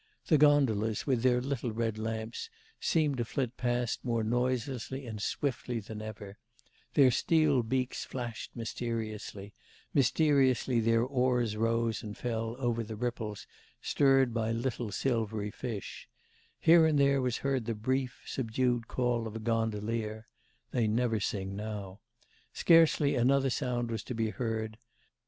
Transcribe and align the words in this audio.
The 0.25 0.39
gondolas, 0.39 1.05
with 1.05 1.21
their 1.21 1.39
little 1.41 1.71
red 1.71 1.99
lamps, 1.99 2.49
seemed 2.79 3.17
to 3.19 3.23
flit 3.23 3.55
past 3.55 4.03
more 4.03 4.23
noiselessly 4.23 5.05
and 5.05 5.21
swiftly 5.21 5.79
than 5.79 6.01
ever; 6.01 6.39
their 6.95 7.11
steel 7.11 7.61
beaks 7.61 8.03
flashed 8.03 8.55
mysteriously, 8.55 9.53
mysteriously 9.93 10.79
their 10.79 11.03
oars 11.03 11.55
rose 11.55 12.01
and 12.01 12.17
fell 12.17 12.55
over 12.57 12.83
the 12.83 12.95
ripples 12.95 13.45
stirred 13.79 14.33
by 14.33 14.51
little 14.51 14.91
silvery 14.91 15.51
fish; 15.51 16.09
here 16.59 16.87
and 16.87 16.97
there 16.97 17.21
was 17.21 17.37
heard 17.37 17.65
the 17.65 17.75
brief, 17.75 18.23
subdued 18.25 18.87
call 18.87 19.27
of 19.27 19.35
a 19.35 19.39
gondolier 19.39 20.25
(they 20.71 20.87
never 20.87 21.19
sing 21.19 21.55
now); 21.55 21.99
scarcely 22.53 23.13
another 23.13 23.51
sound 23.51 23.91
was 23.91 24.01
to 24.01 24.15
be 24.15 24.31
heard. 24.31 24.79